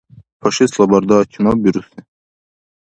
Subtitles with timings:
[0.45, 1.99] Фашистла барда чинаб бируси?